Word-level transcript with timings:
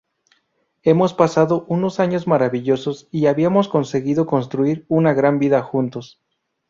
Hemos 0.81 1.13
pasado 1.13 1.63
unos 1.67 1.99
años 1.99 2.25
maravillosos 2.25 3.07
y 3.11 3.27
habíamos 3.27 3.69
conseguido 3.69 4.25
construir 4.25 4.83
una 4.89 5.13
gran 5.13 5.37
vida 5.37 5.61
juntos. 5.61 6.19